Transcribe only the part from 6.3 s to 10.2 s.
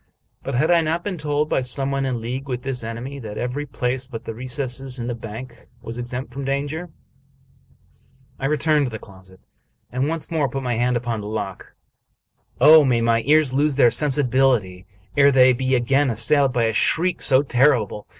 from danger? I returned, to the closet, and